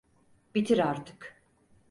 Bitir 0.55 0.77
artık. 0.79 1.41